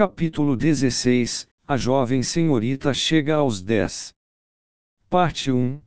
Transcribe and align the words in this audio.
Capítulo 0.00 0.56
16 0.56 1.46
A 1.68 1.76
jovem 1.76 2.22
senhorita 2.22 2.94
chega 2.94 3.34
aos 3.34 3.60
10. 3.60 4.14
Parte 5.10 5.52
1 5.52 5.78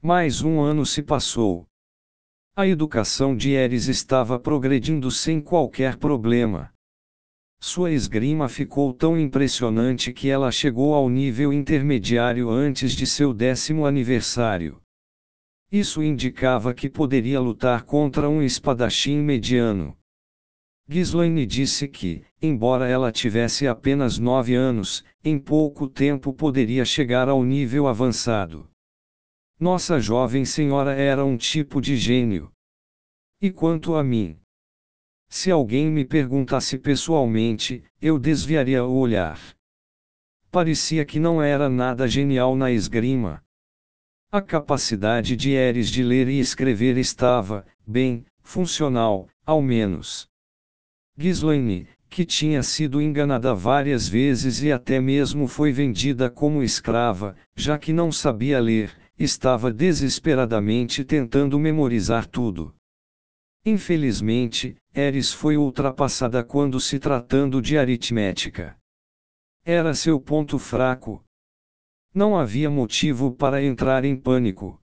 Mais 0.00 0.40
um 0.40 0.62
ano 0.62 0.86
se 0.86 1.02
passou. 1.02 1.66
A 2.56 2.66
educação 2.66 3.36
de 3.36 3.50
Eris 3.50 3.86
estava 3.86 4.40
progredindo 4.40 5.10
sem 5.10 5.42
qualquer 5.42 5.98
problema. 5.98 6.72
Sua 7.60 7.90
esgrima 7.90 8.48
ficou 8.48 8.94
tão 8.94 9.20
impressionante 9.20 10.10
que 10.10 10.30
ela 10.30 10.50
chegou 10.50 10.94
ao 10.94 11.10
nível 11.10 11.52
intermediário 11.52 12.48
antes 12.48 12.92
de 12.92 13.06
seu 13.06 13.34
décimo 13.34 13.84
aniversário. 13.84 14.80
Isso 15.70 16.02
indicava 16.02 16.72
que 16.72 16.88
poderia 16.88 17.38
lutar 17.38 17.82
contra 17.82 18.26
um 18.26 18.42
espadachim 18.42 19.18
mediano. 19.18 19.97
Ghislaine 20.90 21.44
disse 21.44 21.86
que, 21.86 22.24
embora 22.40 22.88
ela 22.88 23.12
tivesse 23.12 23.66
apenas 23.66 24.18
nove 24.18 24.54
anos, 24.54 25.04
em 25.22 25.38
pouco 25.38 25.86
tempo 25.86 26.32
poderia 26.32 26.82
chegar 26.82 27.28
ao 27.28 27.44
nível 27.44 27.86
avançado. 27.86 28.66
Nossa 29.60 30.00
jovem 30.00 30.46
senhora 30.46 30.94
era 30.94 31.22
um 31.22 31.36
tipo 31.36 31.78
de 31.78 31.94
gênio. 31.94 32.50
E 33.38 33.50
quanto 33.50 33.96
a 33.96 34.02
mim? 34.02 34.40
Se 35.28 35.50
alguém 35.50 35.90
me 35.90 36.06
perguntasse 36.06 36.78
pessoalmente, 36.78 37.84
eu 38.00 38.18
desviaria 38.18 38.82
o 38.82 38.96
olhar. 38.96 39.38
Parecia 40.50 41.04
que 41.04 41.20
não 41.20 41.42
era 41.42 41.68
nada 41.68 42.08
genial 42.08 42.56
na 42.56 42.70
esgrima. 42.70 43.44
A 44.32 44.40
capacidade 44.40 45.36
de 45.36 45.50
Eris 45.50 45.90
de 45.90 46.02
ler 46.02 46.28
e 46.28 46.38
escrever 46.38 46.96
estava, 46.96 47.66
bem, 47.86 48.24
funcional, 48.42 49.28
ao 49.44 49.60
menos. 49.60 50.27
Ghislaine, 51.18 51.88
que 52.08 52.24
tinha 52.24 52.62
sido 52.62 53.02
enganada 53.02 53.52
várias 53.52 54.06
vezes 54.08 54.62
e 54.62 54.70
até 54.70 55.00
mesmo 55.00 55.48
foi 55.48 55.72
vendida 55.72 56.30
como 56.30 56.62
escrava, 56.62 57.34
já 57.56 57.76
que 57.76 57.92
não 57.92 58.12
sabia 58.12 58.60
ler, 58.60 58.96
estava 59.18 59.72
desesperadamente 59.72 61.02
tentando 61.04 61.58
memorizar 61.58 62.24
tudo. 62.24 62.72
Infelizmente, 63.66 64.76
Eris 64.94 65.32
foi 65.32 65.56
ultrapassada 65.56 66.44
quando 66.44 66.78
se 66.78 67.00
tratando 67.00 67.60
de 67.60 67.76
aritmética. 67.76 68.76
Era 69.64 69.94
seu 69.94 70.20
ponto 70.20 70.56
fraco. 70.56 71.24
Não 72.14 72.38
havia 72.38 72.70
motivo 72.70 73.32
para 73.32 73.60
entrar 73.60 74.04
em 74.04 74.14
pânico. 74.14 74.80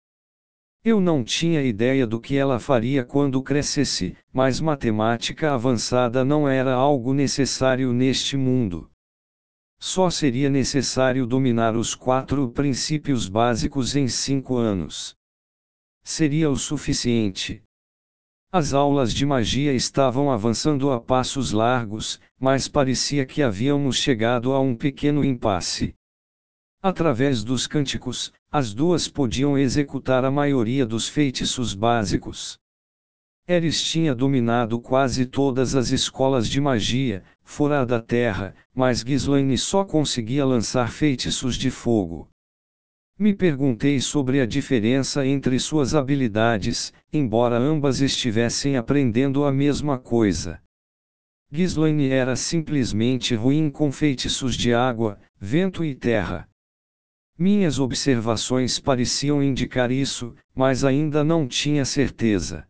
Eu 0.84 1.00
não 1.00 1.24
tinha 1.24 1.62
ideia 1.62 2.06
do 2.06 2.20
que 2.20 2.36
ela 2.36 2.60
faria 2.60 3.02
quando 3.02 3.42
crescesse, 3.42 4.14
mas 4.30 4.60
matemática 4.60 5.54
avançada 5.54 6.26
não 6.26 6.46
era 6.46 6.74
algo 6.74 7.14
necessário 7.14 7.90
neste 7.90 8.36
mundo. 8.36 8.90
Só 9.80 10.10
seria 10.10 10.50
necessário 10.50 11.26
dominar 11.26 11.74
os 11.74 11.94
quatro 11.94 12.50
princípios 12.50 13.26
básicos 13.26 13.96
em 13.96 14.06
cinco 14.08 14.58
anos. 14.58 15.16
Seria 16.02 16.50
o 16.50 16.56
suficiente. 16.56 17.62
As 18.52 18.74
aulas 18.74 19.14
de 19.14 19.24
magia 19.24 19.72
estavam 19.72 20.30
avançando 20.30 20.92
a 20.92 21.00
passos 21.00 21.50
largos, 21.50 22.20
mas 22.38 22.68
parecia 22.68 23.24
que 23.24 23.42
havíamos 23.42 23.96
chegado 23.96 24.52
a 24.52 24.60
um 24.60 24.76
pequeno 24.76 25.24
impasse. 25.24 25.94
Através 26.82 27.42
dos 27.42 27.66
cânticos, 27.66 28.30
as 28.56 28.72
duas 28.72 29.08
podiam 29.08 29.58
executar 29.58 30.24
a 30.24 30.30
maioria 30.30 30.86
dos 30.86 31.08
feitiços 31.08 31.74
básicos. 31.74 32.56
Eris 33.48 33.82
tinha 33.82 34.14
dominado 34.14 34.80
quase 34.80 35.26
todas 35.26 35.74
as 35.74 35.90
escolas 35.90 36.48
de 36.48 36.60
magia, 36.60 37.24
fora 37.42 37.84
da 37.84 38.00
terra, 38.00 38.54
mas 38.72 39.02
Ghislaine 39.02 39.58
só 39.58 39.84
conseguia 39.84 40.46
lançar 40.46 40.92
feitiços 40.92 41.56
de 41.56 41.68
fogo. 41.68 42.28
Me 43.18 43.34
perguntei 43.34 44.00
sobre 44.00 44.40
a 44.40 44.46
diferença 44.46 45.26
entre 45.26 45.58
suas 45.58 45.92
habilidades, 45.92 46.92
embora 47.12 47.58
ambas 47.58 48.00
estivessem 48.00 48.76
aprendendo 48.76 49.44
a 49.44 49.50
mesma 49.50 49.98
coisa. 49.98 50.62
Ghislaine 51.50 52.08
era 52.08 52.36
simplesmente 52.36 53.34
ruim 53.34 53.68
com 53.68 53.90
feitiços 53.90 54.54
de 54.54 54.72
água, 54.72 55.18
vento 55.40 55.84
e 55.84 55.92
terra. 55.92 56.48
Minhas 57.36 57.80
observações 57.80 58.78
pareciam 58.78 59.42
indicar 59.42 59.90
isso, 59.90 60.34
mas 60.54 60.84
ainda 60.84 61.24
não 61.24 61.48
tinha 61.48 61.84
certeza. 61.84 62.64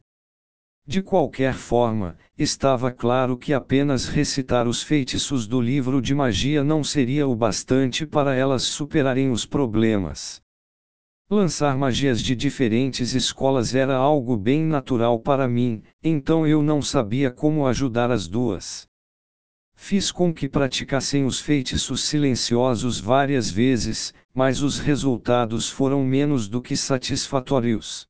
De 0.86 1.02
qualquer 1.02 1.52
forma, 1.52 2.16
estava 2.36 2.91
claro 2.91 3.36
que 3.36 3.53
apenas 3.53 4.06
recitar 4.06 4.66
os 4.66 4.82
feitiços 4.82 5.47
do 5.47 5.60
livro 5.60 6.00
de 6.00 6.14
magia 6.14 6.64
não 6.64 6.82
seria 6.82 7.28
o 7.28 7.36
bastante 7.36 8.06
para 8.06 8.34
elas 8.34 8.62
superarem 8.62 9.30
os 9.30 9.44
problemas. 9.44 10.42
Lançar 11.30 11.76
magias 11.76 12.22
de 12.22 12.34
diferentes 12.34 13.14
escolas 13.14 13.74
era 13.74 13.97
algo 13.97 14.34
bem 14.34 14.62
natural 14.62 15.19
para 15.20 15.47
mim, 15.47 15.82
então 16.03 16.47
eu 16.47 16.62
não 16.62 16.80
sabia 16.80 17.30
como 17.30 17.66
ajudar 17.66 18.10
as 18.10 18.26
duas. 18.26 18.86
Fiz 19.74 20.12
com 20.12 20.32
que 20.32 20.48
praticassem 20.48 21.24
os 21.24 21.41
feitiços 21.41 22.03
silenciosos 22.04 23.00
várias 23.00 23.50
vezes, 23.50 24.14
mas 24.34 24.62
os 24.62 24.78
resultados 24.78 25.71
foram 25.71 26.05
menos 26.05 26.49
do 26.49 26.61
que 26.61 26.77
satisfatórios. 26.77 28.06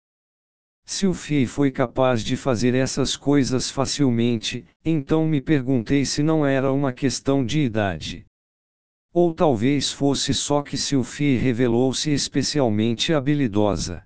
Se 0.86 1.06
o 1.06 1.12
Fei 1.12 1.46
foi 1.46 1.70
capaz 1.70 2.24
de 2.24 2.36
fazer 2.36 2.74
essas 2.74 3.16
coisas 3.16 3.70
facilmente, 3.70 4.66
então 4.84 5.26
me 5.26 5.40
perguntei 5.40 6.04
se 6.04 6.22
não 6.22 6.44
era 6.44 6.72
uma 6.72 6.92
questão 6.92 7.44
de 7.44 7.60
idade. 7.60 8.24
Ou 9.12 9.34
talvez 9.34 9.92
fosse 9.92 10.32
só 10.32 10.62
que 10.62 10.76
Sylphie 10.76 11.36
revelou-se 11.36 12.10
especialmente 12.10 13.12
habilidosa. 13.12 14.04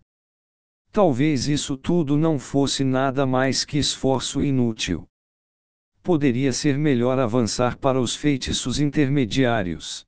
Talvez 0.91 1.49
isso 1.49 1.77
tudo 1.77 2.17
não 2.17 2.39
fosse 2.39 2.83
nada 2.83 3.25
mais 3.25 3.65
que 3.65 3.79
esforço 3.79 4.43
inútil 4.43 5.09
poderia 6.09 6.55
ser 6.55 6.79
melhor 6.79 7.19
avançar 7.19 7.77
para 7.77 8.01
os 8.01 8.17
feitiços 8.17 8.81
intermediários. 8.81 10.07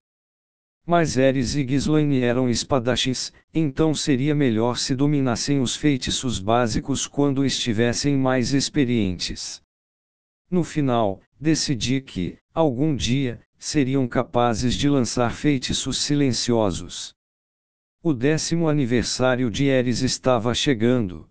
Mas 0.86 1.16
Eris 1.16 1.54
e 1.54 1.62
Ghislaine 1.62 2.20
eram 2.20 2.48
espadachins, 2.48 3.32
então 3.52 3.94
seria 3.94 4.34
melhor 4.34 4.76
se 4.76 4.94
dominassem 4.94 5.60
os 5.60 5.76
feitiços 5.76 6.38
básicos 6.38 7.06
quando 7.06 7.44
estivessem 7.44 8.16
mais 8.16 8.52
experientes. 8.52 9.62
No 10.50 10.64
final, 10.64 11.20
decidi 11.38 12.00
que, 12.00 12.38
algum 12.52 12.96
dia, 12.96 13.40
seriam 13.56 14.08
capazes 14.08 14.74
de 14.74 14.88
lançar 14.88 15.32
feitiços 15.32 15.98
silenciosos. 15.98 17.14
O 18.02 18.14
décimo 18.14 18.68
aniversário 18.68 19.50
de 19.50 19.66
Eris 19.66 20.00
estava 20.00 20.54
chegando. 20.54 21.28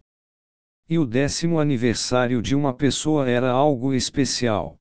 E 0.87 0.97
o 0.97 1.05
décimo 1.05 1.59
aniversário 1.59 2.41
de 2.41 2.55
uma 2.55 2.73
pessoa 2.73 3.27
era 3.27 3.49
algo 3.49 3.93
especial. 3.93 4.78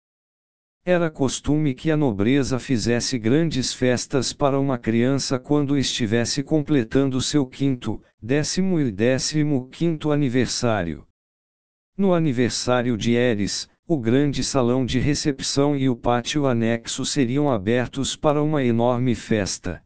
Era 0.91 1.11
costume 1.11 1.75
que 1.75 1.91
a 1.91 1.99
nobreza 1.99 2.59
fizesse 2.59 3.19
grandes 3.19 3.75
festas 3.75 4.33
para 4.33 4.59
uma 4.59 4.79
criança 4.79 5.39
quando 5.39 5.77
estivesse 5.77 6.43
completando 6.43 7.21
seu 7.21 7.45
quinto, 7.45 8.03
décimo 8.23 8.81
e 8.81 8.91
décimo 8.91 9.69
quinto 9.69 10.11
aniversário. 10.11 11.07
No 11.95 12.15
aniversário 12.15 12.97
de 12.97 13.13
Eris, 13.13 13.69
o 13.87 13.99
grande 13.99 14.43
salão 14.43 14.87
de 14.87 14.99
recepção 14.99 15.77
e 15.77 15.91
o 15.91 15.95
pátio 15.95 16.47
anexo 16.47 17.05
seriam 17.05 17.51
abertos 17.51 18.17
para 18.17 18.43
uma 18.43 18.65
enorme 18.65 19.15
festa. 19.15 19.85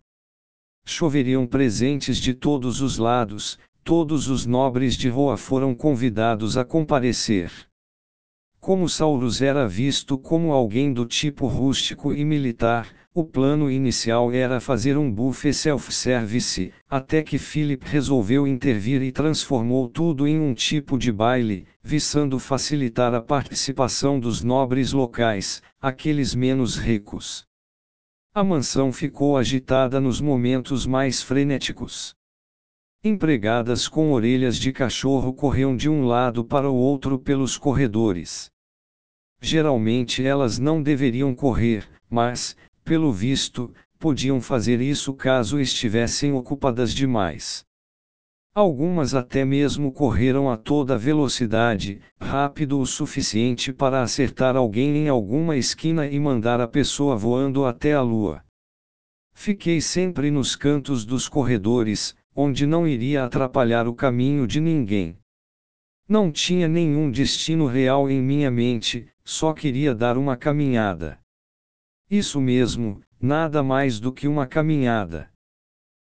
Choveriam 0.87 1.49
presentes 1.49 2.17
de 2.17 2.33
todos 2.33 2.81
os 2.81 2.97
lados, 2.97 3.59
todos 3.83 4.29
os 4.29 4.47
nobres 4.47 4.95
de 4.95 5.09
Roa 5.09 5.37
foram 5.37 5.75
convidados 5.75 6.57
a 6.57 6.65
comparecer. 6.65 7.51
Como 8.63 8.89
Saurus 8.89 9.43
era 9.43 9.67
visto 9.67 10.17
como 10.17 10.53
alguém 10.53 10.93
do 10.93 11.05
tipo 11.05 11.49
rústico 11.49 12.15
e 12.15 12.25
militar, 12.25 12.87
o 13.13 13.25
plano 13.25 13.69
inicial 13.69 14.31
era 14.31 14.61
fazer 14.61 14.97
um 14.97 15.13
buffet 15.13 15.53
self-service, 15.53 16.73
até 16.89 17.25
que 17.25 17.39
Philip 17.39 17.85
resolveu 17.85 18.47
intervir 18.47 19.03
e 19.03 19.11
transformou 19.11 19.89
tudo 19.89 20.29
em 20.29 20.39
um 20.39 20.55
tipo 20.55 20.97
de 20.97 21.11
baile, 21.11 21.67
visando 21.83 22.39
facilitar 22.39 23.13
a 23.15 23.21
participação 23.21 24.21
dos 24.21 24.45
nobres 24.45 24.93
locais, 24.93 25.61
aqueles 25.81 26.33
menos 26.33 26.77
ricos. 26.77 27.45
A 28.33 28.45
mansão 28.45 28.93
ficou 28.93 29.37
agitada 29.37 30.01
nos 30.01 30.21
momentos 30.21 30.87
mais 30.87 31.21
frenéticos. 31.21 32.15
Empregadas 33.03 33.89
com 33.89 34.13
orelhas 34.13 34.57
de 34.57 34.73
cachorro 34.73 35.35
corriam 35.35 35.77
de 35.77 35.91
um 35.91 36.05
lado 36.05 36.45
para 36.45 36.71
o 36.71 36.77
outro 36.77 37.19
pelos 37.19 37.59
corredores. 37.59 38.52
Geralmente 39.45 40.25
elas 40.25 40.61
não 40.61 40.81
deveriam 40.81 41.35
correr, 41.35 41.85
mas, 42.09 42.57
pelo 42.85 43.13
visto, 43.13 43.75
podiam 43.99 44.41
fazer 44.41 44.81
isso 44.81 45.13
caso 45.13 45.59
estivessem 45.59 46.33
ocupadas 46.33 46.95
demais. 46.95 47.65
Algumas 48.55 49.15
até 49.15 49.45
mesmo 49.45 49.91
correram 49.91 50.49
a 50.49 50.57
toda 50.57 50.97
velocidade, 50.97 52.01
rápido 52.21 52.79
o 52.79 52.87
suficiente 52.87 53.73
para 53.73 54.01
acertar 54.01 54.57
alguém 54.57 54.97
em 54.99 55.09
alguma 55.09 55.57
esquina 55.57 56.07
e 56.07 56.21
mandar 56.21 56.61
a 56.61 56.69
pessoa 56.69 57.17
voando 57.17 57.65
até 57.65 57.95
a 57.95 58.01
lua. 58.01 58.45
Fiquei 59.35 59.81
sempre 59.81 60.31
nos 60.31 60.55
cantos 60.55 61.05
dos 61.05 61.29
corredores, 61.29 62.15
onde 62.33 62.65
não 62.65 62.87
iria 62.87 63.25
atrapalhar 63.25 63.89
o 63.89 63.95
caminho 63.95 64.47
de 64.47 64.61
ninguém. 64.61 65.19
Não 66.09 66.31
tinha 66.31 66.69
nenhum 66.69 67.11
destino 67.11 67.67
real 67.67 68.09
em 68.11 68.21
minha 68.21 68.51
mente, 68.51 69.09
só 69.25 69.53
queria 69.53 69.95
dar 69.95 70.17
uma 70.19 70.37
caminhada. 70.37 71.19
Isso 72.11 72.41
mesmo, 72.41 73.01
nada 73.21 73.63
mais 73.63 73.99
do 73.99 74.13
que 74.13 74.29
uma 74.29 74.47
caminhada. 74.47 75.31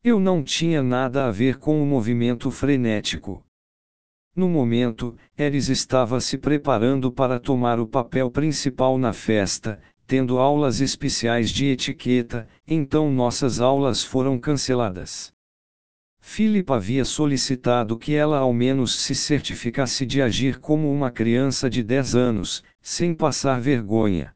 Eu 0.02 0.20
não 0.20 0.42
tinha 0.42 0.82
nada 0.82 1.26
a 1.26 1.30
ver 1.30 1.58
com 1.58 1.82
o 1.82 1.86
movimento 1.86 2.50
frenético. 2.50 3.44
No 4.34 4.48
momento, 4.48 5.16
Eris 5.36 5.68
estava 5.68 6.20
se 6.20 6.36
preparando 6.36 7.10
para 7.10 7.40
tomar 7.40 7.80
o 7.80 7.86
papel 7.86 8.30
principal 8.30 8.98
na 8.98 9.12
festa, 9.12 9.80
tendo 10.06 10.38
aulas 10.38 10.80
especiais 10.80 11.50
de 11.50 11.66
etiqueta, 11.66 12.46
então 12.66 13.10
nossas 13.10 13.60
aulas 13.60 14.04
foram 14.04 14.38
canceladas. 14.38 15.32
Philip 16.28 16.70
havia 16.70 17.04
solicitado 17.04 17.96
que 17.96 18.12
ela 18.12 18.38
ao 18.38 18.52
menos 18.52 18.94
se 18.96 19.14
certificasse 19.14 20.04
de 20.04 20.20
agir 20.20 20.58
como 20.58 20.92
uma 20.92 21.08
criança 21.08 21.70
de 21.70 21.84
10 21.84 22.14
anos, 22.16 22.64
sem 22.82 23.14
passar 23.14 23.60
vergonha. 23.60 24.34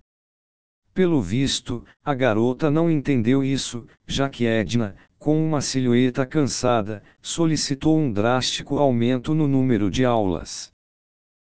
Pelo 0.95 1.21
visto, 1.21 1.85
a 2.03 2.15
garota 2.15 2.71
não 2.71 2.89
entendeu 2.89 3.43
isso, 3.43 3.87
já 4.07 4.31
que 4.31 4.47
Edna, 4.47 4.95
com 5.19 5.45
uma 5.45 5.61
silhueta 5.61 6.25
cansada, 6.25 7.03
solicitou 7.21 7.99
um 7.99 8.11
drástico 8.11 8.79
aumento 8.79 9.35
no 9.35 9.49
número 9.49 9.91
de 9.91 10.05
aulas. 10.05 10.71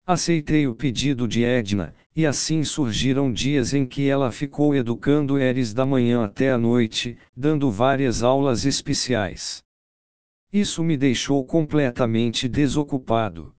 Aceitei 0.06 0.68
o 0.68 0.74
pedido 0.74 1.26
de 1.26 1.44
Edna, 1.44 1.94
e 2.14 2.26
assim 2.26 2.62
surgiram 2.62 3.32
dias 3.32 3.72
em 3.72 3.86
que 3.86 4.06
ela 4.06 4.30
ficou 4.30 4.76
educando 4.76 5.38
Eris 5.38 5.72
da 5.72 5.86
manhã 5.86 6.24
até 6.24 6.52
a 6.52 6.58
noite, 6.58 7.16
dando 7.34 7.70
várias 7.70 8.22
aulas 8.22 8.66
especiais. 8.66 9.64
Isso 10.52 10.82
me 10.82 10.96
deixou 10.96 11.44
completamente 11.44 12.48
desocupado. 12.48 13.54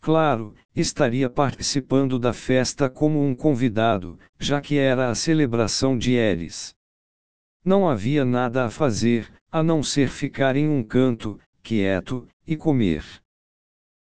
Claro, 0.00 0.54
estaria 0.74 1.28
participando 1.28 2.18
da 2.18 2.32
festa 2.32 2.88
como 2.88 3.22
um 3.22 3.34
convidado, 3.34 4.18
já 4.38 4.60
que 4.60 4.78
era 4.78 5.10
a 5.10 5.14
celebração 5.14 5.98
de 5.98 6.12
Eris. 6.12 6.74
Não 7.64 7.88
havia 7.88 8.24
nada 8.24 8.64
a 8.64 8.70
fazer, 8.70 9.30
a 9.50 9.62
não 9.62 9.82
ser 9.82 10.08
ficar 10.08 10.56
em 10.56 10.68
um 10.68 10.82
canto, 10.82 11.38
quieto, 11.62 12.26
e 12.46 12.56
comer. 12.56 13.04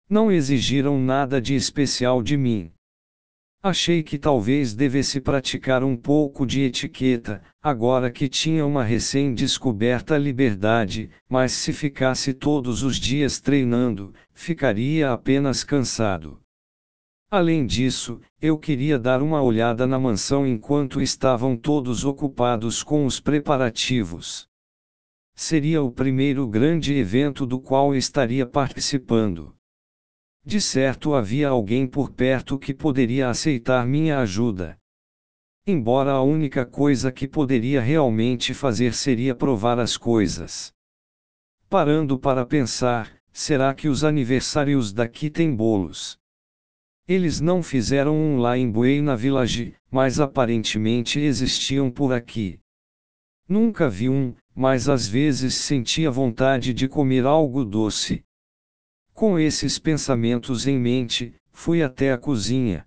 Não 0.10 0.32
exigiram 0.32 0.98
nada 1.00 1.42
de 1.42 1.56
especial 1.56 2.22
de 2.22 2.38
mim. 2.38 2.72
Achei 3.68 4.02
que 4.02 4.18
talvez 4.18 4.74
devesse 4.74 5.20
praticar 5.20 5.84
um 5.84 5.94
pouco 5.94 6.46
de 6.46 6.62
etiqueta, 6.62 7.44
agora 7.62 8.10
que 8.10 8.30
tinha 8.30 8.66
uma 8.66 8.82
recém-descoberta 8.82 10.18
liberdade, 10.18 11.10
mas 11.28 11.52
se 11.52 11.74
ficasse 11.74 12.34
todos 12.34 12.82
os 12.82 12.96
dias 12.96 13.42
treinando, 13.42 14.14
ficaria 14.34 15.12
apenas 15.12 15.66
cansado. 15.66 16.40
Além 17.30 17.66
disso, 17.66 18.22
eu 18.42 18.58
queria 18.58 18.98
dar 18.98 19.22
uma 19.22 19.42
olhada 19.42 19.86
na 19.86 20.00
mansão 20.00 20.48
enquanto 20.48 21.02
estavam 21.02 21.58
todos 21.58 22.06
ocupados 22.06 22.82
com 22.82 23.06
os 23.06 23.20
preparativos. 23.20 24.48
Seria 25.36 25.84
o 25.84 25.92
primeiro 25.92 26.48
grande 26.48 26.94
evento 26.94 27.46
do 27.46 27.60
qual 27.60 27.94
estaria 27.94 28.46
participando. 28.46 29.57
De 30.48 30.62
certo 30.62 31.14
havia 31.14 31.50
alguém 31.50 31.86
por 31.86 32.10
perto 32.10 32.58
que 32.58 32.74
poderia 32.74 33.30
aceitar 33.30 33.86
minha 33.86 34.20
ajuda. 34.20 34.78
Embora 35.66 36.12
a 36.12 36.22
única 36.22 36.66
coisa 36.66 37.12
que 37.12 37.28
poderia 37.28 37.82
realmente 37.82 38.54
fazer 38.54 38.94
seria 38.94 39.36
provar 39.36 39.78
as 39.78 39.98
coisas. 39.98 40.72
Parando 41.68 42.18
para 42.18 42.46
pensar, 42.46 43.14
será 43.30 43.74
que 43.74 43.90
os 43.90 44.06
aniversários 44.06 44.94
daqui 44.94 45.30
têm 45.30 45.54
bolos? 45.54 46.18
Eles 47.06 47.42
não 47.42 47.62
fizeram 47.62 48.16
um 48.16 48.38
lá 48.38 48.58
em 48.58 48.72
Buena 48.72 49.18
Village, 49.18 49.76
mas 49.92 50.18
aparentemente 50.18 51.20
existiam 51.20 51.92
por 51.92 52.14
aqui. 52.14 52.58
Nunca 53.50 53.90
vi 53.90 54.08
um, 54.08 54.34
mas 54.56 54.88
às 54.88 55.10
vezes 55.10 55.56
sentia 55.56 56.10
vontade 56.10 56.74
de 56.74 56.88
comer 56.88 57.26
algo 57.26 57.66
doce. 57.66 58.24
Com 59.18 59.40
esses 59.40 59.80
pensamentos 59.80 60.68
em 60.68 60.78
mente, 60.78 61.34
fui 61.52 61.82
até 61.82 62.14
a 62.14 62.20
cozinha. 62.20 62.86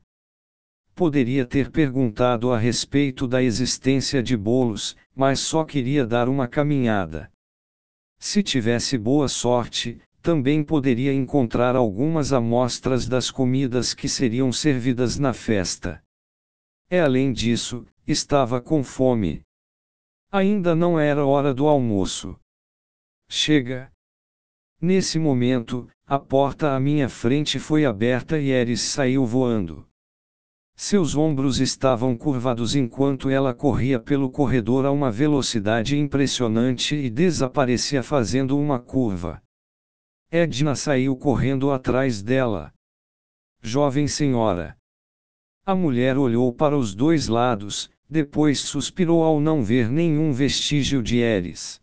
Poderia 0.94 1.44
ter 1.44 1.72
perguntado 1.72 2.52
a 2.52 2.56
respeito 2.56 3.26
da 3.26 3.42
existência 3.42 4.22
de 4.22 4.36
bolos, 4.36 4.96
mas 5.12 5.40
só 5.40 5.64
queria 5.64 6.06
dar 6.06 6.28
uma 6.28 6.46
caminhada. 6.46 7.32
Se 8.16 8.44
tivesse 8.44 8.96
boa 8.96 9.26
sorte, 9.26 10.00
também 10.22 10.62
poderia 10.62 11.12
encontrar 11.12 11.74
algumas 11.74 12.32
amostras 12.32 13.08
das 13.08 13.28
comidas 13.28 13.92
que 13.92 14.08
seriam 14.08 14.52
servidas 14.52 15.18
na 15.18 15.32
festa. 15.32 16.00
É 16.88 17.00
além 17.00 17.32
disso, 17.32 17.84
estava 18.06 18.60
com 18.60 18.84
fome. 18.84 19.42
Ainda 20.30 20.76
não 20.76 20.96
era 20.96 21.26
hora 21.26 21.52
do 21.52 21.66
almoço. 21.66 22.38
Chega, 23.28 23.90
Nesse 24.80 25.18
momento, 25.18 25.86
a 26.06 26.18
porta 26.18 26.74
à 26.74 26.80
minha 26.80 27.06
frente 27.06 27.58
foi 27.58 27.84
aberta 27.84 28.38
e 28.38 28.48
Eris 28.48 28.80
saiu 28.80 29.26
voando. 29.26 29.86
Seus 30.74 31.14
ombros 31.14 31.60
estavam 31.60 32.16
curvados 32.16 32.74
enquanto 32.74 33.28
ela 33.28 33.52
corria 33.52 34.00
pelo 34.00 34.30
corredor 34.30 34.86
a 34.86 34.90
uma 34.90 35.10
velocidade 35.10 35.98
impressionante 35.98 36.96
e 36.96 37.10
desaparecia 37.10 38.02
fazendo 38.02 38.58
uma 38.58 38.80
curva. 38.80 39.42
Edna 40.30 40.74
saiu 40.74 41.14
correndo 41.14 41.70
atrás 41.70 42.22
dela. 42.22 42.72
Jovem 43.60 44.08
senhora. 44.08 44.78
A 45.66 45.74
mulher 45.74 46.16
olhou 46.16 46.54
para 46.54 46.74
os 46.74 46.94
dois 46.94 47.28
lados, 47.28 47.90
depois 48.08 48.60
suspirou 48.60 49.22
ao 49.22 49.38
não 49.38 49.62
ver 49.62 49.90
nenhum 49.90 50.32
vestígio 50.32 51.02
de 51.02 51.18
Eris. 51.18 51.78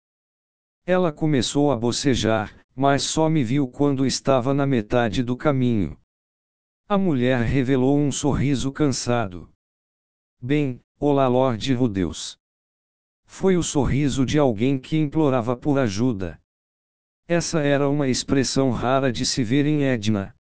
Ela 0.87 1.11
começou 1.11 1.71
a 1.71 1.75
bocejar, 1.75 2.56
mas 2.79 3.01
só 3.01 3.27
me 3.27 3.43
viu 3.43 3.67
quando 3.67 4.05
estava 4.05 4.53
na 4.53 4.63
metade 4.63 5.23
do 5.23 5.35
caminho. 5.35 5.99
A 6.87 6.95
mulher 6.95 7.41
revelou 7.41 7.97
um 7.97 8.11
sorriso 8.11 8.71
cansado. 8.71 9.51
Bem, 10.39 10.79
olá 10.99 11.27
Lorde 11.27 11.73
Rudeus. 11.73 12.37
Foi 13.25 13.57
o 13.57 13.63
sorriso 13.63 14.23
de 14.23 14.37
alguém 14.37 14.77
que 14.77 14.95
implorava 14.95 15.57
por 15.57 15.79
ajuda. 15.79 16.39
Essa 17.27 17.61
era 17.61 17.89
uma 17.89 18.07
expressão 18.07 18.69
rara 18.69 19.11
de 19.11 19.25
se 19.25 19.43
ver 19.43 19.65
em 19.65 19.83
Edna. 19.83 20.35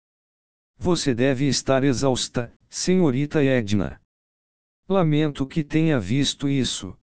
Você 0.76 1.14
deve 1.14 1.48
estar 1.48 1.84
exausta, 1.84 2.52
senhorita 2.68 3.44
Edna. 3.44 4.02
Lamento 4.90 5.46
que 5.46 5.64
tenha 5.64 6.00
visto 6.00 6.50
isso. 6.50 6.98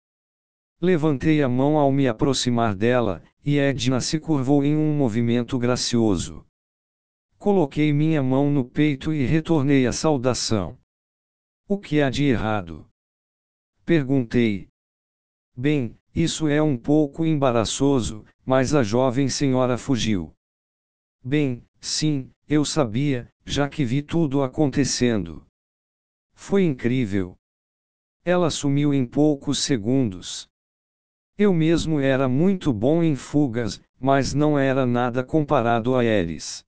Levantei 0.80 1.42
a 1.42 1.48
mão 1.48 1.78
ao 1.78 1.90
me 1.90 2.06
aproximar 2.06 2.74
dela, 2.74 3.22
e 3.42 3.58
Edna 3.58 4.00
se 4.00 4.20
curvou 4.20 4.62
em 4.62 4.76
um 4.76 4.94
movimento 4.94 5.58
gracioso. 5.58 6.46
Coloquei 7.38 7.92
minha 7.92 8.22
mão 8.22 8.50
no 8.50 8.64
peito 8.64 9.12
e 9.12 9.24
retornei 9.24 9.86
a 9.86 9.92
saudação. 9.92 10.78
O 11.66 11.78
que 11.78 12.02
há 12.02 12.10
de 12.10 12.24
errado? 12.24 12.86
Perguntei. 13.86 14.68
Bem, 15.56 15.98
isso 16.14 16.46
é 16.46 16.60
um 16.60 16.76
pouco 16.76 17.24
embaraçoso, 17.24 18.24
mas 18.44 18.74
a 18.74 18.82
jovem 18.82 19.28
senhora 19.28 19.78
fugiu. 19.78 20.34
Bem, 21.24 21.64
sim, 21.80 22.30
eu 22.46 22.64
sabia, 22.64 23.32
já 23.44 23.68
que 23.68 23.84
vi 23.84 24.02
tudo 24.02 24.42
acontecendo. 24.42 25.46
Foi 26.34 26.64
incrível. 26.64 27.34
Ela 28.24 28.50
sumiu 28.50 28.92
em 28.92 29.06
poucos 29.06 29.60
segundos. 29.60 30.48
Eu 31.38 31.52
mesmo 31.52 32.00
era 32.00 32.30
muito 32.30 32.72
bom 32.72 33.02
em 33.02 33.14
fugas, 33.14 33.78
mas 34.00 34.32
não 34.32 34.58
era 34.58 34.86
nada 34.86 35.22
comparado 35.22 35.94
a 35.94 36.02
Eris. 36.02 36.64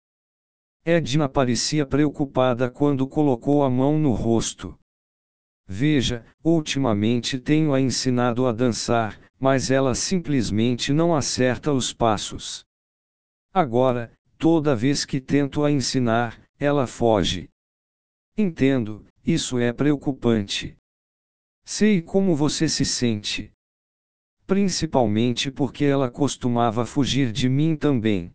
Edna 0.85 1.27
parecia 1.27 1.87
preocupada 1.87 2.71
quando 2.71 3.09
colocou 3.09 3.65
a 3.65 3.71
mão 3.71 3.99
no 3.99 4.13
rosto. 4.13 4.79
Veja, 5.67 6.23
ultimamente 6.45 7.39
tenho 7.39 7.73
a 7.73 7.81
ensinado 7.81 8.47
a 8.47 8.53
dançar, 8.53 9.19
mas 9.41 9.71
ela 9.71 9.95
simplesmente 9.95 10.93
não 10.93 11.17
acerta 11.17 11.73
os 11.73 11.95
passos. 11.95 12.63
Agora, 13.55 14.13
toda 14.37 14.77
vez 14.77 15.07
que 15.07 15.19
tento 15.19 15.65
a 15.65 15.71
ensinar, 15.71 16.39
ela 16.59 16.87
foge. 16.87 17.49
Entendo, 18.37 19.07
isso 19.25 19.59
é 19.59 19.73
preocupante. 19.73 20.77
Sei 21.65 22.03
como 22.03 22.37
você 22.37 22.69
se 22.69 22.85
sente 22.85 23.51
principalmente 24.49 25.51
porque 25.51 25.85
ela 25.85 26.11
costumava 26.11 26.87
fugir 26.87 27.31
de 27.31 27.51
mim 27.51 27.77
também. 27.77 28.35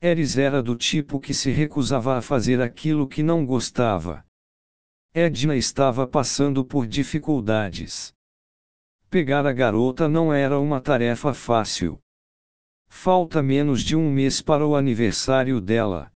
Eris 0.00 0.38
era 0.38 0.62
do 0.62 0.76
tipo 0.76 1.18
que 1.18 1.34
se 1.34 1.50
recusava 1.50 2.16
a 2.16 2.22
fazer 2.22 2.62
aquilo 2.62 3.08
que 3.08 3.24
não 3.24 3.44
gostava. 3.44 4.24
Edna 5.12 5.56
estava 5.56 6.06
passando 6.06 6.64
por 6.64 6.86
dificuldades. 6.86 8.14
Pegar 9.10 9.44
a 9.46 9.52
garota 9.52 10.08
não 10.08 10.32
era 10.32 10.60
uma 10.60 10.80
tarefa 10.80 11.34
fácil. 11.34 11.98
Falta 12.86 13.42
menos 13.42 13.82
de 13.82 13.96
um 13.96 14.08
mês 14.08 14.40
para 14.40 14.64
o 14.64 14.76
aniversário 14.76 15.60
dela. 15.60 16.12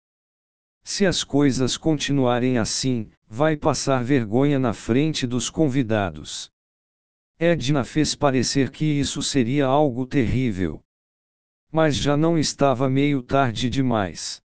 Se 0.85 1.05
as 1.05 1.25
coisas 1.25 1.77
continuarem 1.77 2.59
assim, 2.59 3.11
vai 3.27 3.57
passar 3.57 4.05
vergonha 4.05 4.61
na 4.61 4.73
frente 4.73 5.27
dos 5.27 5.51
convidados. 5.51 6.49
Edna 7.43 7.85
fez 7.85 8.15
parecer 8.15 8.71
que 8.71 8.85
isso 8.85 9.23
seria 9.23 9.65
algo 9.65 10.05
terrível. 10.05 10.83
Mas 11.73 11.97
já 11.97 12.15
não 12.15 12.39
estava 12.39 12.87
meio 12.87 13.23
tarde 13.23 13.71
demais. 13.71 14.43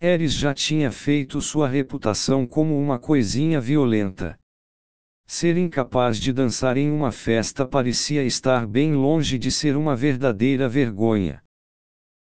Eris 0.00 0.32
já 0.32 0.52
tinha 0.52 0.90
feito 0.90 1.40
sua 1.40 1.68
reputação 1.68 2.48
como 2.48 2.76
uma 2.76 2.98
coisinha 2.98 3.60
violenta. 3.60 4.36
Ser 5.24 5.56
incapaz 5.56 6.18
de 6.18 6.32
dançar 6.32 6.76
em 6.76 6.90
uma 6.90 7.12
festa 7.12 7.64
parecia 7.64 8.24
estar 8.24 8.66
bem 8.66 8.92
longe 8.92 9.38
de 9.38 9.52
ser 9.52 9.76
uma 9.76 9.94
verdadeira 9.94 10.68
vergonha. 10.68 11.40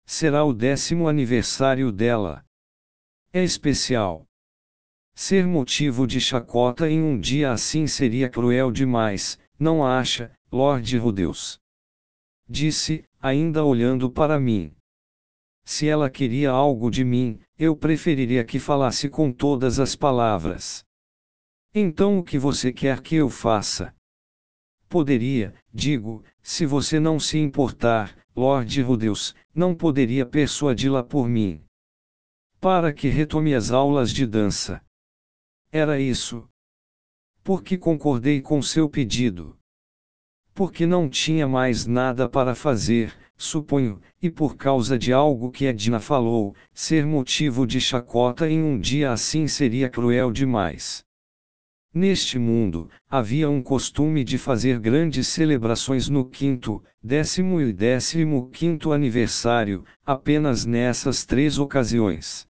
Será 0.04 0.44
o 0.44 0.52
décimo 0.52 1.08
aniversário 1.08 1.92
dela. 1.92 2.44
É 3.32 3.44
especial. 3.44 4.26
Ser 5.14 5.46
motivo 5.46 6.08
de 6.08 6.20
chacota 6.20 6.90
em 6.90 7.04
um 7.04 7.20
dia 7.20 7.52
assim 7.52 7.86
seria 7.86 8.28
cruel 8.28 8.72
demais, 8.72 9.38
não 9.58 9.86
acha, 9.86 10.32
Lord 10.52 10.98
Rudeus? 10.98 11.60
Disse, 12.48 13.06
ainda 13.20 13.64
olhando 13.64 14.12
para 14.12 14.40
mim. 14.40 14.76
Se 15.64 15.88
ela 15.88 16.10
queria 16.10 16.52
algo 16.52 16.92
de 16.92 17.04
mim, 17.04 17.40
eu 17.58 17.76
preferiria 17.76 18.44
que 18.44 18.60
falasse 18.60 19.10
com 19.10 19.32
todas 19.32 19.80
as 19.80 19.96
palavras. 19.96 20.86
Então 21.74 22.20
o 22.20 22.24
que 22.24 22.38
você 22.38 22.72
quer 22.72 23.02
que 23.02 23.16
eu 23.16 23.30
faça? 23.30 23.96
Poderia, 24.88 25.56
digo, 25.74 26.24
se 26.42 26.66
você 26.66 27.00
não 27.00 27.20
se 27.20 27.38
importar, 27.38 28.16
Lord 28.36 28.82
Rudeus, 28.82 29.34
não 29.54 29.74
poderia 29.74 30.26
persuadi-la 30.26 31.04
por 31.04 31.28
mim. 31.28 31.64
Para 32.60 32.94
que 32.94 33.08
retome 33.08 33.56
as 33.56 33.72
aulas 33.72 34.12
de 34.12 34.28
dança. 34.28 34.82
Era 35.72 36.00
isso. 36.00 36.48
Porque 37.46 37.78
concordei 37.78 38.42
com 38.42 38.60
seu 38.60 38.90
pedido. 38.90 39.56
Porque 40.52 40.88
não 40.88 41.08
tinha 41.08 41.48
mais 41.48 41.86
nada 41.86 42.28
para 42.28 42.56
fazer, 42.56 43.14
suponho, 43.38 44.02
e 44.20 44.32
por 44.32 44.58
causa 44.58 44.98
de 44.98 45.14
algo 45.14 45.52
que 45.52 45.68
Edna 45.68 46.00
falou, 46.00 46.56
ser 46.74 47.06
motivo 47.06 47.68
de 47.68 47.80
chacota 47.80 48.50
em 48.50 48.64
um 48.64 48.80
dia 48.80 49.12
assim 49.12 49.48
seria 49.48 49.88
cruel 49.88 50.32
demais. 50.32 51.06
Neste 51.94 52.40
mundo, 52.40 52.90
havia 53.08 53.48
um 53.48 53.62
costume 53.62 54.24
de 54.24 54.40
fazer 54.40 54.80
grandes 54.80 55.28
celebrações 55.28 56.10
no 56.10 56.26
quinto, 56.26 56.84
décimo 57.00 57.62
e 57.62 57.72
décimo 57.72 58.50
quinto 58.50 58.92
aniversário, 58.92 59.86
apenas 60.04 60.66
nessas 60.66 61.28
três 61.28 61.60
ocasiões. 61.60 62.48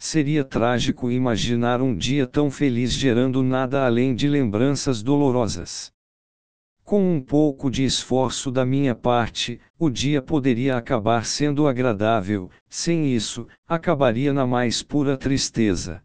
Seria 0.00 0.44
trágico 0.44 1.10
imaginar 1.10 1.82
um 1.82 1.94
dia 1.94 2.24
tão 2.24 2.52
feliz 2.52 2.92
gerando 2.92 3.42
nada 3.42 3.84
além 3.84 4.14
de 4.14 4.28
lembranças 4.28 5.02
dolorosas. 5.02 5.92
Com 6.84 7.16
um 7.16 7.20
pouco 7.20 7.68
de 7.68 7.84
esforço 7.84 8.50
da 8.50 8.64
minha 8.64 8.94
parte, 8.94 9.60
o 9.76 9.90
dia 9.90 10.22
poderia 10.22 10.76
acabar 10.76 11.26
sendo 11.26 11.66
agradável, 11.66 12.48
sem 12.68 13.12
isso, 13.12 13.46
acabaria 13.66 14.32
na 14.32 14.46
mais 14.46 14.82
pura 14.84 15.16
tristeza. 15.16 16.02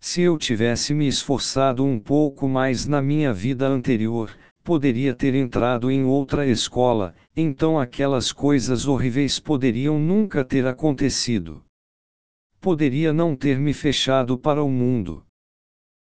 Se 0.00 0.20
eu 0.20 0.36
tivesse 0.36 0.92
me 0.92 1.06
esforçado 1.06 1.84
um 1.84 1.98
pouco 1.98 2.48
mais 2.48 2.86
na 2.86 3.00
minha 3.00 3.32
vida 3.32 3.66
anterior, 3.68 4.36
poderia 4.62 5.14
ter 5.14 5.34
entrado 5.34 5.90
em 5.92 6.04
outra 6.04 6.44
escola, 6.44 7.14
então 7.36 7.78
aquelas 7.78 8.32
coisas 8.32 8.86
horríveis 8.88 9.38
poderiam 9.38 9.96
nunca 9.96 10.44
ter 10.44 10.66
acontecido. 10.66 11.62
Poderia 12.66 13.12
não 13.12 13.36
ter 13.36 13.60
me 13.60 13.72
fechado 13.72 14.36
para 14.36 14.60
o 14.60 14.68
mundo. 14.68 15.24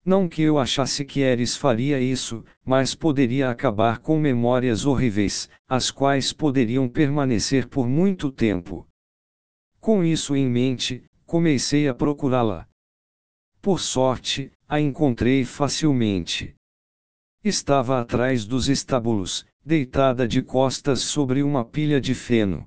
Não 0.05 0.29
que 0.29 0.41
eu 0.41 0.57
achasse 0.57 1.03
que 1.03 1.19
Eris 1.19 1.57
faria 1.57 2.00
isso, 2.00 2.45
mas 2.63 2.95
poderia 2.95 3.50
acabar 3.50 4.00
com 4.00 4.17
memórias 4.17 4.85
horríveis, 4.85 5.50
as 5.67 5.91
quais 5.91 6.31
poderiam 6.31 6.88
permanecer 6.88 7.67
por 7.67 7.89
muito 7.89 8.31
tempo. 8.31 8.88
Com 9.81 10.01
isso 10.01 10.33
em 10.33 10.50
mente, 10.50 11.03
comecei 11.25 11.89
a 11.89 11.93
procurá-la. 11.93 12.69
Por 13.62 13.81
sorte, 13.81 14.50
a 14.65 14.79
encontrei 14.79 15.43
facilmente. 15.43 16.55
Estava 17.43 18.00
atrás 18.00 18.45
dos 18.45 18.69
estábulos, 18.69 19.45
deitada 19.62 20.25
de 20.25 20.41
costas 20.41 21.01
sobre 21.01 21.43
uma 21.43 21.65
pilha 21.65 22.00
de 22.00 22.15
feno. 22.15 22.65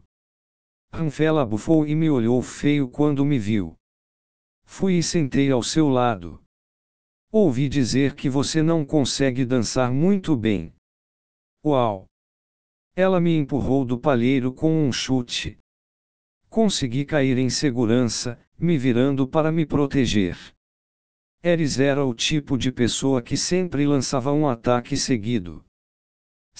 Ranfela 0.93 1.45
bufou 1.45 1.87
e 1.87 1.95
me 1.95 2.11
olhou 2.11 2.41
feio 2.43 2.89
quando 2.89 3.25
me 3.25 3.39
viu. 3.39 3.77
Fui 4.65 4.95
e 4.95 5.03
sentei 5.03 5.51
ao 5.51 5.63
seu 5.63 5.89
lado. 5.89 6.43
Ouvi 7.31 7.69
dizer 7.69 8.15
que 8.15 8.29
você 8.29 8.63
não 8.63 8.85
consegue 8.85 9.45
dançar 9.45 9.93
muito 9.93 10.37
bem. 10.37 10.75
Uau! 11.65 12.07
Ela 12.97 13.21
me 13.21 13.37
empurrou 13.37 13.85
do 13.85 13.99
palheiro 13.99 14.53
com 14.53 14.87
um 14.87 14.91
chute. 14.91 15.59
Consegui 16.49 17.05
cair 17.05 17.37
em 17.39 17.51
segurança, 17.51 18.39
me 18.59 18.79
virando 18.79 19.29
para 19.29 19.53
me 19.53 19.67
proteger. 19.67 20.37
Eris 21.43 21.79
era 21.79 22.05
o 22.05 22.15
tipo 22.15 22.59
de 22.59 22.73
pessoa 22.73 23.23
que 23.23 23.37
sempre 23.37 23.87
lançava 23.87 24.33
um 24.33 24.49
ataque 24.49 24.97
seguido. 24.97 25.65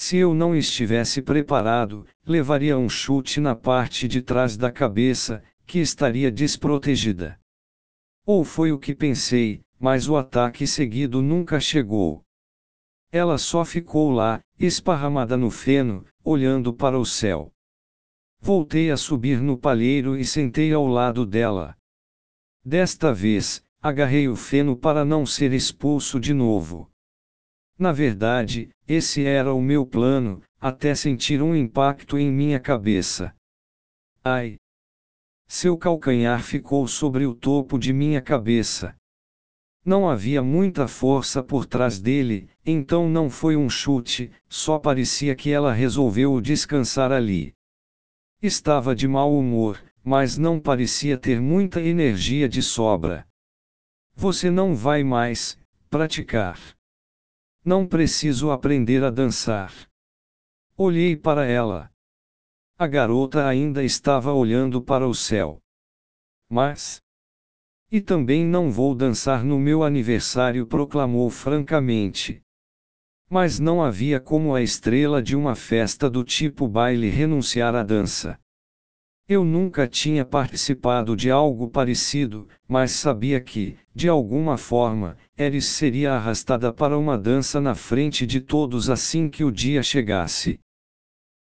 Se 0.01 0.15
eu 0.15 0.33
não 0.33 0.55
estivesse 0.55 1.21
preparado, 1.21 2.07
levaria 2.25 2.77
um 2.77 2.87
chute 2.87 3.41
na 3.41 3.53
parte 3.53 4.07
de 4.07 4.21
trás 4.21 4.55
da 4.55 4.71
cabeça, 4.71 5.43
que 5.67 5.77
estaria 5.77 6.31
desprotegida. 6.31 7.37
Ou 8.25 8.45
foi 8.45 8.71
o 8.71 8.79
que 8.79 8.95
pensei, 8.95 9.59
mas 9.77 10.07
o 10.07 10.15
ataque 10.15 10.65
seguido 10.65 11.21
nunca 11.21 11.59
chegou. 11.59 12.23
Ela 13.11 13.37
só 13.37 13.65
ficou 13.65 14.09
lá, 14.09 14.39
esparramada 14.57 15.35
no 15.35 15.51
feno, 15.51 16.05
olhando 16.23 16.73
para 16.73 16.97
o 16.97 17.05
céu. 17.05 17.51
Voltei 18.39 18.91
a 18.91 18.95
subir 18.95 19.41
no 19.41 19.57
palheiro 19.57 20.15
e 20.15 20.23
sentei 20.23 20.71
ao 20.71 20.87
lado 20.87 21.25
dela. 21.25 21.75
Desta 22.63 23.13
vez, 23.13 23.61
Agarrei 23.81 24.27
o 24.27 24.35
feno 24.35 24.75
para 24.75 25.05
não 25.05 25.25
ser 25.25 25.53
expulso 25.53 26.19
de 26.19 26.33
novo. 26.33 26.88
Na 27.79 27.93
verdade, 27.93 28.69
esse 28.85 29.23
era 29.23 29.53
o 29.53 29.61
meu 29.61 29.85
plano, 29.85 30.43
até 30.59 30.93
sentir 30.93 31.41
um 31.41 31.55
impacto 31.55 32.17
em 32.17 32.29
minha 32.29 32.59
cabeça. 32.59 33.33
Ai! 34.21 34.57
Seu 35.47 35.77
calcanhar 35.77 36.43
ficou 36.43 36.85
sobre 36.89 37.25
o 37.25 37.33
topo 37.33 37.79
de 37.79 37.93
minha 37.93 38.21
cabeça. 38.21 38.93
Não 39.85 40.09
havia 40.09 40.43
muita 40.43 40.89
força 40.89 41.41
por 41.41 41.65
trás 41.65 42.01
dele, 42.01 42.49
então 42.65 43.09
não 43.09 43.29
foi 43.29 43.55
um 43.55 43.69
chute, 43.69 44.29
só 44.49 44.77
parecia 44.77 45.33
que 45.33 45.49
ela 45.49 45.71
resolveu 45.71 46.41
descansar 46.41 47.13
ali. 47.13 47.53
Estava 48.41 48.93
de 48.93 49.07
mau 49.07 49.33
humor, 49.33 49.81
mas 50.03 50.37
não 50.37 50.59
parecia 50.59 51.17
ter 51.17 51.39
muita 51.39 51.81
energia 51.81 52.49
de 52.49 52.61
sobra. 52.61 53.25
Você 54.15 54.51
não 54.51 54.75
vai 54.75 55.01
mais 55.01 55.57
praticar. 55.89 56.59
Não 57.63 57.85
preciso 57.85 58.51
aprender 58.51 59.03
a 59.03 59.09
dançar. 59.09 59.73
Olhei 60.77 61.15
para 61.15 61.45
ela. 61.45 61.91
A 62.77 62.87
garota 62.87 63.45
ainda 63.45 63.83
estava 63.83 64.31
olhando 64.31 64.81
para 64.81 65.07
o 65.07 65.13
céu. 65.13 65.59
Mas. 66.49 67.01
E 67.91 67.99
também 67.99 68.45
não 68.45 68.71
vou 68.71 68.95
dançar 68.95 69.43
no 69.43 69.59
meu 69.59 69.83
aniversário, 69.83 70.65
proclamou 70.65 71.29
francamente. 71.29 72.41
Mas 73.29 73.59
não 73.59 73.83
havia 73.83 74.19
como 74.19 74.55
a 74.55 74.61
estrela 74.61 75.21
de 75.21 75.35
uma 75.35 75.55
festa 75.55 76.09
do 76.09 76.23
tipo 76.23 76.67
baile 76.67 77.09
renunciar 77.09 77.75
à 77.75 77.83
dança. 77.83 78.39
Eu 79.29 79.45
nunca 79.45 79.87
tinha 79.87 80.25
participado 80.25 81.15
de 81.15 81.29
algo 81.29 81.69
parecido, 81.69 82.47
mas 82.67 82.93
sabia 82.93 83.39
que, 83.39 83.77
de 83.93 84.09
alguma 84.09 84.57
forma, 84.57 85.15
Eris 85.37 85.65
seria 85.65 86.13
arrastada 86.13 86.73
para 86.73 86.97
uma 86.97 87.15
dança 87.15 87.61
na 87.61 87.75
frente 87.75 88.25
de 88.25 88.41
todos 88.41 88.89
assim 88.89 89.29
que 89.29 89.43
o 89.43 89.51
dia 89.51 89.83
chegasse. 89.83 90.59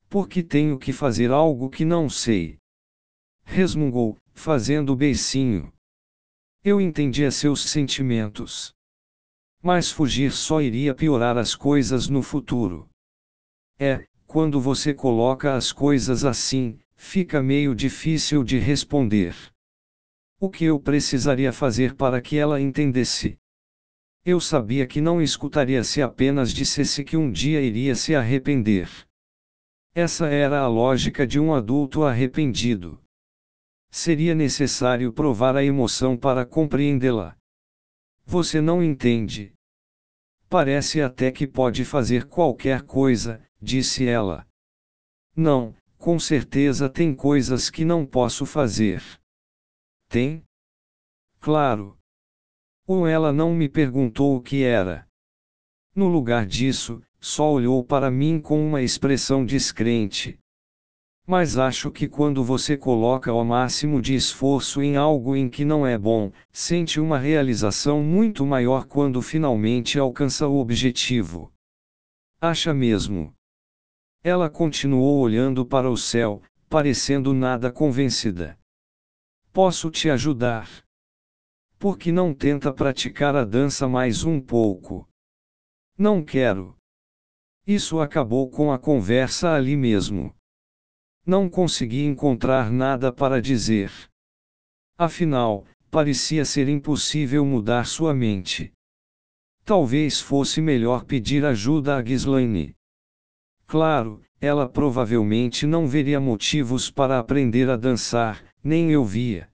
Porque 0.08 0.42
tenho 0.42 0.78
que 0.78 0.94
fazer 0.94 1.30
algo 1.30 1.68
que 1.68 1.84
não 1.84 2.08
sei. 2.08 2.56
Resmungou, 3.44 4.16
fazendo 4.32 4.96
beicinho. 4.96 5.70
Eu 6.64 6.80
entendia 6.80 7.30
seus 7.30 7.68
sentimentos. 7.68 8.72
Mas 9.62 9.90
fugir 9.90 10.32
só 10.32 10.62
iria 10.62 10.94
piorar 10.94 11.36
as 11.36 11.54
coisas 11.54 12.08
no 12.08 12.22
futuro. 12.22 12.88
É, 13.78 14.06
quando 14.26 14.58
você 14.58 14.94
coloca 14.94 15.54
as 15.54 15.70
coisas 15.70 16.24
assim, 16.24 16.78
fica 17.04 17.42
meio 17.42 17.74
difícil 17.74 18.42
de 18.42 18.58
responder. 18.58 19.36
O 20.40 20.50
que 20.50 20.64
eu 20.64 20.80
precisaria 20.80 21.52
fazer 21.52 21.94
para 21.94 22.20
que 22.20 22.36
ela 22.36 22.60
entendesse? 22.60 23.38
Eu 24.24 24.40
sabia 24.40 24.86
que 24.86 25.02
não 25.02 25.20
escutaria 25.20 25.84
se 25.84 26.00
apenas 26.00 26.52
dissesse 26.52 27.04
que 27.04 27.16
um 27.16 27.30
dia 27.30 27.60
iria 27.60 27.94
se 27.94 28.14
arrepender. 28.16 28.88
Essa 29.94 30.26
era 30.26 30.60
a 30.60 30.66
lógica 30.66 31.26
de 31.26 31.38
um 31.38 31.54
adulto 31.54 32.02
arrependido. 32.02 32.98
Seria 33.90 34.34
necessário 34.34 35.12
provar 35.12 35.54
a 35.56 35.62
emoção 35.62 36.16
para 36.16 36.44
compreendê-la. 36.44 37.36
Você 38.24 38.60
não 38.60 38.82
entende. 38.82 39.52
Parece 40.48 41.02
até 41.02 41.30
que 41.30 41.46
pode 41.46 41.84
fazer 41.84 42.24
qualquer 42.26 42.82
coisa, 42.82 43.40
disse 43.60 44.06
ela. 44.06 44.46
Não, 45.36 45.76
com 46.04 46.18
certeza 46.18 46.86
tem 46.86 47.14
coisas 47.14 47.70
que 47.70 47.82
não 47.82 48.04
posso 48.04 48.44
fazer. 48.44 49.02
Tem? 50.06 50.44
Claro. 51.40 51.96
Ou 52.86 53.06
ela 53.06 53.32
não 53.32 53.54
me 53.54 53.70
perguntou 53.70 54.36
o 54.36 54.42
que 54.42 54.62
era. 54.62 55.08
No 55.96 56.06
lugar 56.08 56.44
disso, 56.44 57.02
só 57.18 57.50
olhou 57.50 57.82
para 57.82 58.10
mim 58.10 58.38
com 58.38 58.62
uma 58.62 58.82
expressão 58.82 59.46
descrente. 59.46 60.38
Mas 61.26 61.56
acho 61.56 61.90
que 61.90 62.06
quando 62.06 62.44
você 62.44 62.76
coloca 62.76 63.32
o 63.32 63.42
máximo 63.42 64.02
de 64.02 64.14
esforço 64.14 64.82
em 64.82 64.98
algo 64.98 65.34
em 65.34 65.48
que 65.48 65.64
não 65.64 65.86
é 65.86 65.96
bom, 65.96 66.30
sente 66.52 67.00
uma 67.00 67.18
realização 67.18 68.02
muito 68.02 68.44
maior 68.44 68.84
quando 68.84 69.22
finalmente 69.22 69.98
alcança 69.98 70.46
o 70.46 70.58
objetivo. 70.58 71.50
Acha 72.38 72.74
mesmo? 72.74 73.34
Ela 74.26 74.48
continuou 74.48 75.20
olhando 75.20 75.66
para 75.66 75.90
o 75.90 75.98
céu, 75.98 76.42
parecendo 76.66 77.34
nada 77.34 77.70
convencida. 77.70 78.58
Posso 79.52 79.90
te 79.90 80.08
ajudar? 80.08 80.82
Por 81.78 81.98
que 81.98 82.10
não 82.10 82.32
tenta 82.32 82.72
praticar 82.72 83.36
a 83.36 83.44
dança 83.44 83.86
mais 83.86 84.24
um 84.24 84.40
pouco? 84.40 85.06
Não 85.98 86.24
quero. 86.24 86.74
Isso 87.66 88.00
acabou 88.00 88.48
com 88.50 88.72
a 88.72 88.78
conversa 88.78 89.52
ali 89.52 89.76
mesmo. 89.76 90.34
Não 91.26 91.50
consegui 91.50 92.06
encontrar 92.06 92.72
nada 92.72 93.12
para 93.12 93.42
dizer. 93.42 93.92
Afinal, 94.96 95.66
parecia 95.90 96.46
ser 96.46 96.70
impossível 96.70 97.44
mudar 97.44 97.84
sua 97.84 98.14
mente. 98.14 98.72
Talvez 99.66 100.18
fosse 100.18 100.62
melhor 100.62 101.04
pedir 101.04 101.44
ajuda 101.44 101.98
a 101.98 102.00
Ghislaine. 102.00 102.74
Claro, 103.66 104.22
ela 104.40 104.68
provavelmente 104.68 105.66
não 105.66 105.86
veria 105.86 106.20
motivos 106.20 106.90
para 106.90 107.18
aprender 107.18 107.70
a 107.70 107.76
dançar, 107.76 108.44
nem 108.62 108.90
eu 108.90 109.04
via. 109.04 109.48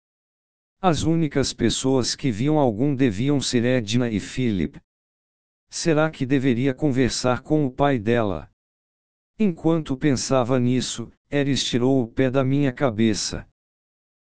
As 0.81 1.03
únicas 1.03 1.53
pessoas 1.53 2.15
que 2.15 2.31
viam 2.31 2.57
algum 2.57 2.95
deviam 2.95 3.41
ser 3.41 3.65
Edna 3.65 4.09
e 4.09 4.19
Philip. 4.19 4.79
Será 5.69 6.09
que 6.09 6.25
deveria 6.25 6.73
conversar 6.73 7.41
com 7.41 7.65
o 7.65 7.71
pai 7.71 7.99
dela? 7.99 8.49
Enquanto 9.37 9.97
pensava 9.97 10.59
nisso, 10.59 11.11
Eris 11.29 11.63
tirou 11.63 12.01
o 12.01 12.07
pé 12.07 12.31
da 12.31 12.43
minha 12.43 12.71
cabeça. 12.71 13.47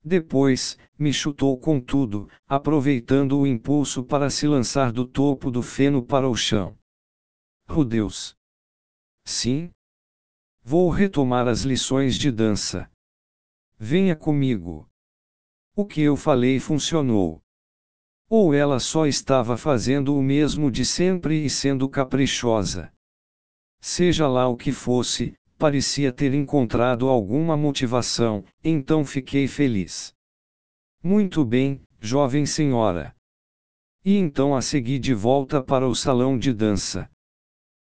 Depois, 0.04 0.78
me 0.98 1.12
chutou 1.12 1.58
com 1.58 1.82
tudo, 1.82 2.30
aproveitando 2.48 3.40
o 3.40 3.48
impulso 3.48 4.04
para 4.04 4.30
se 4.30 4.48
lançar 4.48 4.92
do 4.92 5.06
topo 5.06 5.52
do 5.52 5.62
feno 5.62 6.04
para 6.04 6.30
o 6.30 6.36
chão. 6.36 6.78
Oh 7.68 7.84
Deus! 7.84 8.38
Sim? 9.26 9.72
Vou 10.64 10.90
retomar 10.90 11.48
as 11.48 11.62
lições 11.62 12.16
de 12.16 12.32
dança. 12.32 12.90
Venha 13.78 14.16
comigo. 14.16 14.88
O 15.76 15.86
que 15.86 16.02
eu 16.02 16.16
falei 16.16 16.60
funcionou. 16.60 17.42
Ou 18.30 18.54
ela 18.54 18.80
só 18.80 19.06
estava 19.06 19.58
fazendo 19.58 20.16
o 20.16 20.22
mesmo 20.22 20.72
de 20.72 20.86
sempre 20.86 21.44
e 21.44 21.50
sendo 21.50 21.90
caprichosa. 21.90 22.92
Seja 23.82 24.28
lá 24.28 24.48
o 24.48 24.56
que 24.56 24.72
fosse, 24.72 25.36
parecia 25.58 26.12
ter 26.12 26.34
encontrado 26.34 27.08
alguma 27.08 27.56
motivação, 27.58 28.44
então 28.64 29.06
fiquei 29.06 29.48
feliz. 29.48 30.14
Muito 31.04 31.46
bem, 31.46 31.84
jovem 32.00 32.46
senhora. 32.46 33.16
E 34.04 34.18
então 34.18 34.56
a 34.56 34.62
segui 34.62 34.98
de 34.98 35.14
volta 35.14 35.64
para 35.64 35.88
o 35.88 35.96
salão 35.96 36.38
de 36.38 36.54
dança. 36.54 37.10